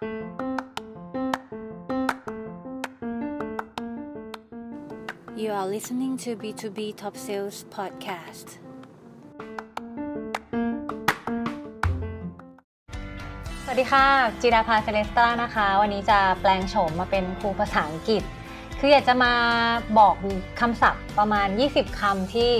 [0.00, 0.08] You
[5.52, 8.48] are listening to B2B Top Sales Podcast.
[13.64, 14.06] สวัสดีค่ะ
[14.40, 18.22] จิราภาเซเลสตานะคะ วันนี้จะแปลงโฉมมาเป็นครูภาษาอังกฤษ
[18.78, 19.32] คืออยากจะมา
[19.98, 20.14] บอก
[20.60, 22.52] คำศัพท์ประมาณ 20 คำที่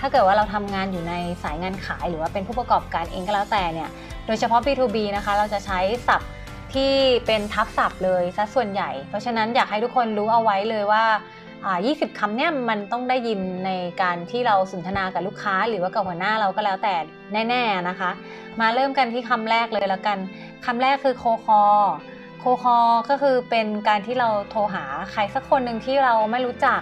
[0.00, 3.90] ถ้าเกิดว่าเราทำงานอยู่ในสายงานขายหรือว่าเป็นผู้ประกอบการเองก็แล้วแต่เนี่ย
[4.26, 6.30] โดยเฉพาะ B2B นะคะ เราจะใช้ศัพท์
[6.76, 6.94] ที่
[7.26, 11.04] เป็นทับศัพท์เลยซะส่วนใหญ่ เพราะฉะนั้นอยากให้ทุกคนรู้เอาไว้เลยว่า
[11.62, 13.70] 20 คำเนี่ยมันต้องได้ยินใน
[14.02, 16.94] การที่เราสนทนากับลูกค้า หรือว่ากับหัวหน้าเราก็แล้วแต่
[17.48, 18.10] แน่ๆนะคะ
[18.60, 20.18] มาเริ่มกันที่คำแรกเลยแล้วกัน
[20.66, 21.62] คำแรกคือโคคอ
[22.40, 22.76] โคคอ
[23.10, 26.80] ก็คือเป็นการที่เราโทรหาใครสักคนหนึ่งที่เราไม่รู้จัก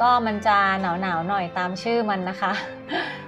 [0.00, 2.52] ก็มันจะหนาวๆหน่อยตามชื่อมันนะคะ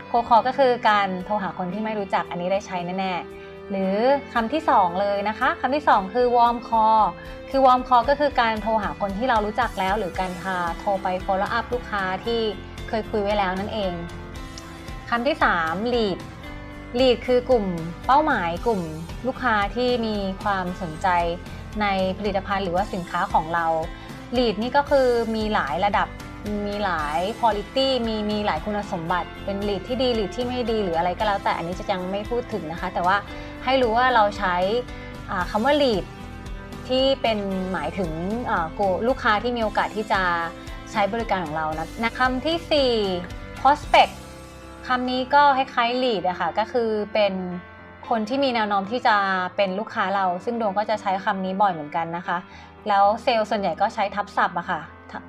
[0.08, 3.96] โคคอก็คือการโทรหาคนที่ไม่รู้จักอันนี้ได้ใช้แน่ๆ หรือ
[4.34, 7.04] คำที่ 2 เลยนะคะคำที่ 2 คือ warm call
[7.50, 12.40] คือ warm call ก็คือการโทรหาคนที่เรารู้จักแล้ว หรือการพาโทรไป follow up ลูกค้าที่
[12.88, 13.92] เคยคุยไว้แล้วนั่นเอง
[15.10, 16.18] คำที่3 lead
[16.98, 17.66] lead คือกลุ่ม
[18.06, 18.82] เป้าหมายกลุ่ม
[19.26, 21.08] ลูกค้าที่มีความสนใจ
[21.80, 21.86] ใน
[22.18, 23.66] ผลิตภัณฑ์หรือว่าสินค้าของเรา
[24.36, 26.08] lead นี่ก็คือมีหลายระดับ
[26.66, 33.16] มีหลาย quality มีมีหลายคุณสมบัติเป็น lead ที่ดี lead ที่ไม่ดีหรืออะไรก็แล้ว แต่อันนี้จะยังไม่พูดถึงนะคะ แต่ว่า
[33.64, 34.56] ให้รู้ว่าเราใช้
[35.50, 36.04] คำว่า lead
[36.88, 37.38] ที่เป็น
[37.72, 38.10] หมายถึง
[39.06, 40.22] ลูกค้าที่มีโอกาสที่จะ
[40.92, 41.66] ใช้บริการของเรา
[42.04, 44.12] นะคำที่ 4 prospect
[44.86, 47.32] คำนี้ก็คล้ายๆ lead อะคะ่ะก็คือเป็น
[48.08, 49.16] คนที่มีแนวโน้มที่จะ
[49.56, 52.38] เป็นลูกค้าเรา ซึ่งดวงก็จะใช้คำนี้บ่อยเหมือนกันนะคะ
[52.88, 54.80] แล้วเซลล์ส่วนใหญ่ก็ใช้ทับศัพท์อะคะ่ะ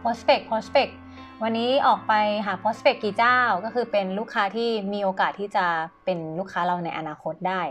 [0.04, 0.92] prospect prospect
[1.44, 2.14] วันนี้ออกไป
[2.46, 5.66] หา prospect กี่เจ้า ก็คือเป็นลูกค้าที่มีโอกาสที่จะ
[6.06, 7.62] เป็นลูกค้าเราในอนาคตได้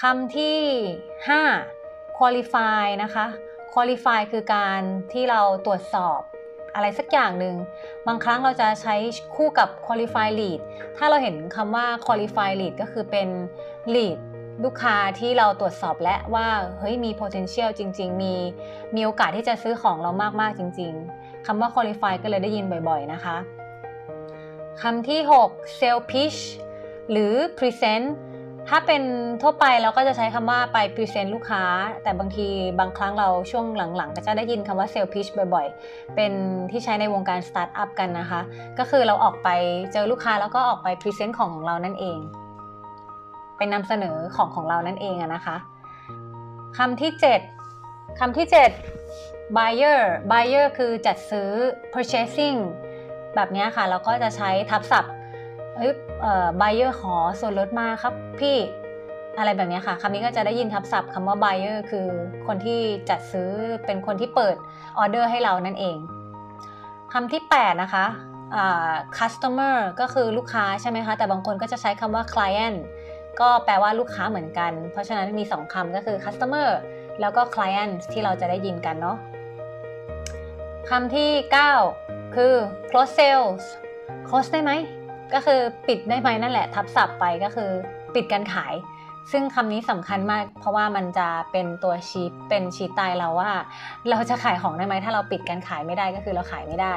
[0.00, 0.58] คำที่
[1.38, 3.26] 5 qualify นะคะ
[3.72, 4.80] qualify คือการ
[5.12, 6.20] ที่เราตรวจสอบ
[6.74, 7.56] อะไรสักอย่างหนึ่ง
[8.06, 8.94] บางครั้งเราจะใช้
[9.34, 10.60] คู่กับ qualify lead
[10.96, 13.28] ถ้าเราเห็นคำว่า qualify lead ก็คือเป็น
[13.94, 14.18] lead
[14.64, 18.34] ลูกค้าที่เราตรวจสอบและว่าเฮ้ยมี potential จริง ๆ มี
[18.94, 23.36] มีโอกาสที่จะซื้อของเรามาก ๆ จริง ๆ คำว่า qualify ก็เลยได้ยินบ่อยๆนะคะ
[24.82, 26.38] คำที่ 6 sales pitch
[27.10, 28.06] หรือ present
[28.68, 29.02] ถ้าเป็น
[29.42, 31.62] ทั่วไปเราก็จะใช้คำว่าไป present ลูกค้า
[32.02, 32.46] แต่บางที
[32.78, 33.64] บางครั้งเราช่วง
[33.96, 36.32] หลังๆ ก็จะได้ยินคำว่า sales pitch บ่อยๆ เป็น
[36.70, 38.40] ที่ใช้ในวงการสตาร์ทอัพกันนะคะ
[38.78, 39.48] ก็คือเราออกไป
[39.92, 42.18] เจอลูกค้าแล้วก็ออกไปพรีเซนต์ของของเรานั่นเอง
[43.56, 45.56] เป็นนำเสนอของของเรานั่นเองนะคะ
[46.78, 47.10] คำที่
[47.64, 48.97] 7คำที่ 7
[49.56, 50.00] buyer
[50.30, 51.50] buyer คือจัดซื้อ
[51.92, 52.58] purchasing
[53.34, 55.12] แบบนี้ค่ะ เราก็จะใช้ทับศัพท์
[55.76, 55.92] เฮ้ย
[56.22, 58.56] เออ buyer ขอส่วนลดมาครับพี่
[59.38, 62.06] อะไรแบบนี้ค่ะคำนี้ก็จะได้ยินทับศัพท์คำว่า buyer คือ
[62.46, 63.50] คนที่จัดซื้อ
[63.86, 64.56] เป็นคนที่เปิด
[64.98, 65.96] ออเดอร์ให้เรานั่นเอง
[67.12, 68.06] คำที่ 8 นะคะ
[69.18, 72.78] customer ก็คือลูกค้าใช่ไหมคะ แต่บางคนก็จะใช้คำว่า client
[73.40, 76.68] ก็แปลว่าลูกค้าเหมือนกัน เพราะฉะนั้นมี 2คำก็คือ customer
[77.20, 79.16] แล้วก็ client ที่เราจะได้ยินกันเนาะ
[80.90, 81.30] คำที่
[81.84, 82.54] 9 คือ
[82.90, 83.64] close sales
[84.28, 84.72] close ได้ไหม
[85.34, 87.70] ก็คือปิดได้ไหมนั่นแหละ ทับศัพท์ไปก็คือ
[88.14, 88.74] ปิดการขาย
[89.32, 93.52] ซึ่งคำนี้สำคัญมาก เพราะว่ามันจะเป็นตัวชี้เป็นชี้ตายเราว่า
[94.10, 96.94] เราจะขายของได้ไหม ถ้าเราปิดการขายไม่ได้ก็คือเราขายไม่ได้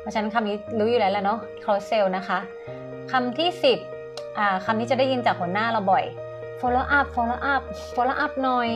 [0.00, 2.38] เพราะฉะนั้นคำนี้รู้อยู่แล้วแหละเนาะ close sale นะคะ
[3.12, 3.48] คำที่
[3.92, 6.04] 10อ่าคำนี้จะได้ยินจากหัวหน้าเราบ่อย
[6.60, 7.62] follow up follow up
[7.94, 8.70] follow up หน่อย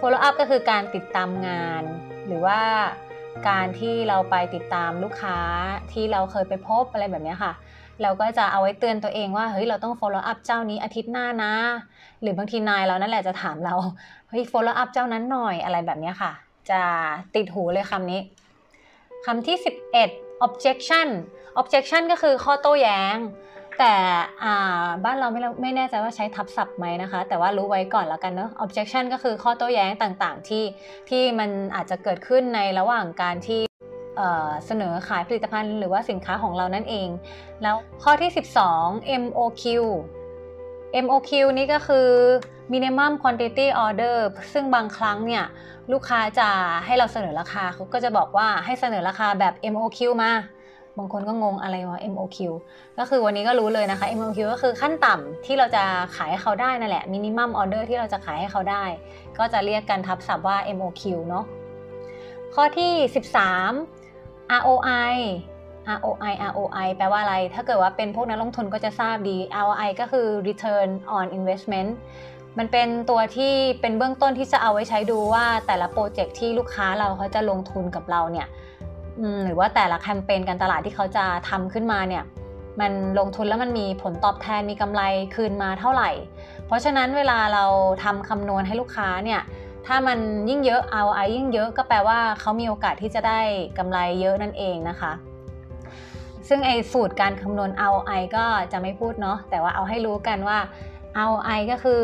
[0.00, 1.82] follow up ก็คือการติดตามงาน
[2.26, 2.60] หรือว่า
[3.46, 5.38] การที่เราไปติดตามลูกค้า
[5.92, 7.52] ที่เราเคยไปพบอะไรแบบนี้ค่ะ
[8.02, 11.52] เราก็จะเอาไว้เตือนตัวเองว่าเฮ้ยเราต้อง follow up เจ้านี้อาทิตย์หน้านะ
[12.20, 13.74] หรือบางทีนายเรานั่นแหละจะถามเรา
[14.28, 16.32] เฮ้ย follow up เจ้านั้นหน่อยอะไรแบบนี้ค่ะ
[16.70, 16.80] จะ
[17.34, 18.20] ติดหูเลยคำนี้
[19.26, 19.56] คำที่
[20.02, 21.08] 11 objection
[21.60, 23.16] objection ก็คือข้อโต้แย้ง
[23.78, 23.94] แต่
[25.04, 30.64] บ้านเราไม่ไม่แน่ใจว่าใช้ทับศัพท์ไหมนะคะ แต่ว่ารู้ไว้ก่อนแล้วกันเนาะ objection ก็คือข้อโต้แย้งต่างๆ ที่
[31.08, 33.60] ที่มันอาจจะเกิดขึ้นในระหว่างการที่
[34.66, 37.08] เสนอขายผลิตภัณฑ์หรือว่าสินค้าของเรานั่นเอง
[37.62, 38.30] แล้วข้อที่
[38.74, 39.64] 12 MOQ
[41.04, 42.08] MOQ นี่ก็คือ
[42.72, 44.16] minimum quantity order
[44.52, 45.44] ซึ่งบางครั้งเนี่ย
[45.92, 46.48] ลูกค้าจะ
[46.84, 50.32] ให้เราเสนอราคาเขาก็จะบอกว่าให้เสนอราคาแบบ MOQ มา
[50.98, 52.38] บางคนก็งงอะไรวะ MOQ
[52.98, 55.84] ก็คือวันนี้ก็รู้เลยนะคะ MOQ ก็คือขั้นต่ำที่เราจะ
[56.16, 58.84] ขายให้เขาได้นั่นแหละ minimum order ที่เราจะขายให้เขาได้
[59.38, 61.44] ก็จะเรียกกันทับศัพท์ว่า MOQ เนาะ
[62.54, 62.92] ข้อที่
[63.74, 65.14] 13 ROI
[65.96, 71.90] ROI ROI แปลว่าอะไร ถ้าเกิดว่าเป็นพวกนักลงทุนก็จะทราบดี ROI ก็คือ return on investment
[72.58, 78.46] มันเป็นตัวที่เป็นเบื้องต้นที่จะเอาไว้ใช้ดูว่าแต่ละโปรเจกต์ที่ลูกค้าเราเขาจะลงทุนกับเราเนี่ย
[79.44, 82.24] หรือว่าแต่ละแคมเปญการตลาดที่เขาจะทำขึ้นมาเนี่ย
[82.80, 85.02] มันลงทุนแล้วมันมีผลตอบแทนมีกำไร
[85.34, 86.10] คืนมาเท่าไหร่
[86.66, 87.64] เพราะฉะนั้นเวลาเรา
[88.04, 89.40] ทำคำนวณให้ลูกค้าเนี่ย
[89.86, 90.18] ถ้ามัน
[90.48, 93.40] ยิ่งเยอะ ROI ยิ่งเยอะก็แปลว่าเขามีโอกาสที่จะได้
[93.78, 95.12] กำไรเยอะนั่นเองนะคะ
[96.48, 100.58] ซึ่งไอ้สูตรการคำนวณ ROI ก็จะไม่พูดเนาะแต่ว่าเอาให้รู้กันว่า
[101.26, 102.02] ROI ก็คือ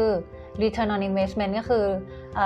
[0.62, 1.84] return on investment ก็คือ
[2.38, 2.40] อ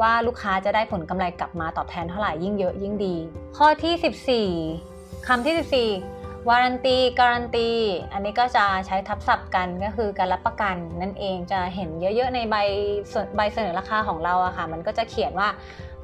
[0.00, 3.16] ว่าลูกค้าจะได้ผลกำไรกลับมาตอบแทนเท่าไหร่ยิ่งเยอะยิ่งดี
[3.56, 4.46] ข้อที่
[4.80, 7.68] 14คำที่ 14วารันตีการันตี
[8.12, 12.56] อันนี้ก็จะใช้ทับศัพท์กันก็คือการรับประกันนั่นเองจะเห็นเยอะๆในใบ
[13.36, 15.48] ใบเสนอราคาของเราอะค่ะมันก็จะเขียนว่า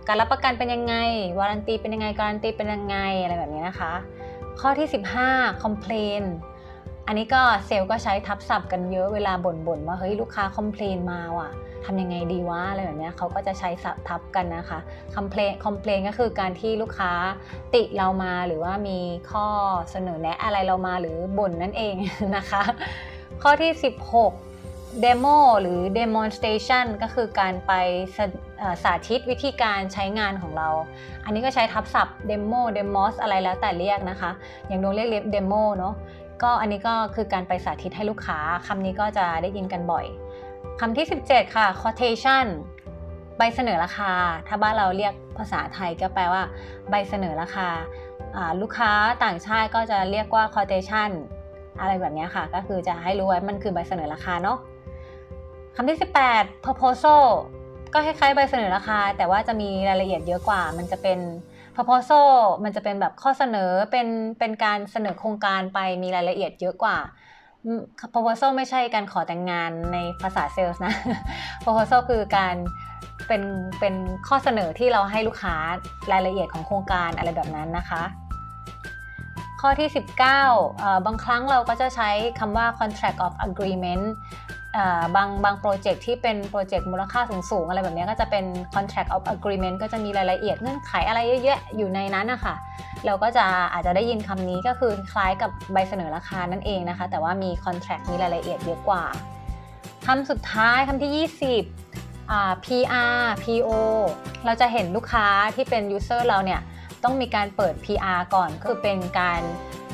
[0.09, 0.94] การรับประกันเป็นยังไง
[1.38, 3.93] warranty เป็นยังไง การันตีเป็นยังไงอะไรแบบนี้นะคะ
[4.61, 4.88] ข้อที่
[5.27, 6.23] 15 complain
[7.06, 11.50] อันนี้ก็เซลล์ก็ใช้ทับศัพท์กันเยอะเวลาบ่นๆว่าเฮ้ยลูกค้า complain มาว่ะ
[11.85, 14.79] ทำยังไงดีวะอะไรแบบนี้เขาก็จะใช้ศัพท์ทับกันนะคะ
[15.15, 17.12] complain complain ก็คือการที่ลูกค้า
[17.75, 18.99] ติเรามาหรือว่ามี
[19.31, 19.47] ข้อ
[19.91, 21.94] เสนอแนะอะไรเรามาหรือบ่นนั่นเอง
[22.37, 22.62] นะคะ
[23.43, 23.73] ข้อที่
[24.38, 27.73] 16 Demo หรือ Demonstration ก็คือการไป
[28.82, 30.69] สาธิตวิธีการใช้งานของเรา
[31.25, 34.31] อันนี้ก็ใช้ทับศัพท์ Demo Demos อะไรแล้วแต่เรียกนะคะ
[34.67, 35.94] อย่างโดนเรียกเรียก Demo เนาะ
[36.43, 40.07] ก็อันนี้ก็คือการไปสาธิตให้ลูกค้าคำนี้ก็จะได้ยินกันบ่อย
[40.81, 42.47] คำที่ 17 ค่ะ quotation
[43.39, 44.13] ใบเสนอราคา
[44.49, 46.43] ถ้าบ้านเราเรียกภาษาไทยก็แปลว่า
[46.91, 47.69] ใบเสนอราคา
[48.61, 48.93] ลูกค้า
[49.25, 51.11] ต่างชาติก็จะเรียกว่า quotation
[51.81, 54.59] อะไรแบบนี้ค่ะ ก็คือจะให้รู้ไว้มันคือใบเสนอราคาเนาะ
[55.77, 55.99] คำที่
[56.33, 57.25] 18 proposal
[57.95, 61.19] ก็คล้ายๆใบเสนอราคา แต่ว่าจะมีรายละเอียดเยอะกว่า มันจะเป็น
[61.75, 62.28] proposal
[62.64, 64.06] มันจะเป็นแบบข้อเสนอเป็น
[64.38, 66.99] เป็นการเสนอโครงการไปมีรายละเอียดเยอะกว่า
[68.12, 70.94] proposal ไม่ใช่การขอแต่งงานในภาษาเซลล์นะ
[71.64, 72.56] proposal คือการ
[73.28, 73.43] เป็น
[73.81, 73.94] เป็น
[74.28, 75.56] ข้อเสนอที่เราให้ลูกค้า
[76.12, 78.02] รายละเอียดของโครงการอะไรแบบนั้นนะคะ
[79.61, 79.88] ข้อที่
[80.46, 84.05] 19 บางครั้งเราก็จะใช้คำว่า contract of agreement
[85.17, 88.44] บางบางโปรเจกต์ที่เป็นโปรเจกต์มูลค่าสูงๆ อะไรแบบนี้ก็จะเป็น
[88.75, 92.55] contract of agreement ก็จะมีรายละเอียดเงื่อนไขอะไรเยอะแยะอยู่ในนั้นนะคะ
[93.06, 99.05] เราก็จะอาจจะได้ยินคำนี้ก็คือคล้ายกับใบเสนอราคานั่นเองนะคะ แต่ว่ามี contract มีรายละเอียดเยอะกว่า
[100.06, 103.70] คำสุดท้ายคำที่ 20 PR PO
[104.44, 105.26] เราจะเห็นลูกค้า
[105.56, 106.61] ที่เป็น user เราเนี่ย
[107.05, 109.40] ต้องมีการเปิด PR ก่อน คือเป็นการ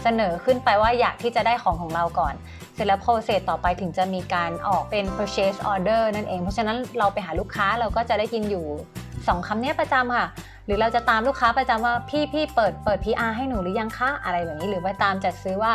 [0.02, 2.34] เสนอขึ้นไปว่าอยากที่จะได้ของของเราก่อน
[2.76, 8.66] เสร็จแล้ว process ต่อไปถึงจะมีการออกเป็น purchase order นั่นเอง เพราะฉะนั้นเราไปหาลูกค้าเราก็จะได้ยินอยู่
[9.06, 10.26] 2คำนี้ประจำค่ะ
[10.66, 15.72] หรือเราจะตามลูกค้าประจำว่าพี่พี่เปิดเปิด PR ให้หนูหรือยังคะอะไรแบบนี้ หรือไปตามจัดซื้อว่า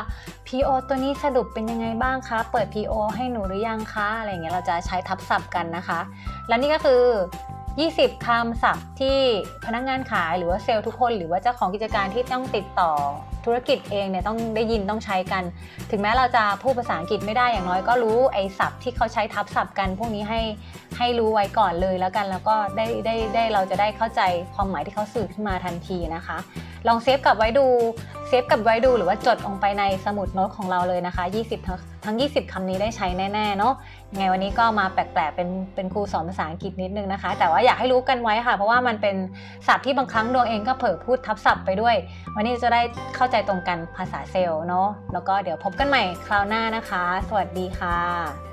[0.47, 5.99] PO ตัวนี้สรุปเป็นยังไงบ้างคะ เปิด PO ให้หนูหรือยังคะอะไรเงี้ยเราจะใช้ทับศัพท์กันนะคะ
[6.47, 7.01] และนี่ก็คือ
[7.79, 9.17] 20 คำศัพท์ที่
[9.65, 12.91] พนักงงานขายหรือว่าเซลล์ทุกคน หรือว่าเจ้าของกิจการที่ต้องติดต่อ
[13.45, 15.43] ธุรกิจเองเนี่ยต้องได้ยินต้องใช้กัน
[15.91, 20.41] ถึงแม้เราจะพูดภาษาอังกฤษไม่ได้อย่างน้อยก็รู้ไอ้ศัพท์ที่เขาใช้ทับศัพท์กัน พวกนี้ให้
[20.97, 24.21] ให้รู้ไว้ก่อนเลยแล้วกันแล้วก็ได้ได้ได้เราจะได้เข้าใจ
[24.55, 26.37] ความหมายที่เขาสื่อขึ้นมาทันทีนะคะ
[26.87, 27.65] ลองเซฟกลับไว้ดู
[28.27, 31.23] เซฟกลับไว้ดูหรือว่าจดลงไปในสมุดโน้ตของเราเลยนะคะ
[31.59, 33.73] 20 ทั้ง 20คำนี้ได้ใช้แน่ๆเนาะ
[34.17, 39.15] ไงวันนี้ก็มาแปลกๆ เป็นเป็นครูสอนภาษาอังกฤษนิดนึงนะคะ แต่ว่าอยากให้รู้กันไว้ค่ะ เพราะว่ามันเป็น
[39.67, 41.95] ศัพท์ที่บางครั้งดวงเองก็เผลอพูดทับศัพท์ไปด้วย
[42.35, 42.81] วันนี้จะได้
[43.15, 48.50] เข้าใจตรงกันภาษาเซลล์เนาะแล้วก็เดี๋ยวพบกันใหม่คราวหน้านะคะ สวัสดีค่ะ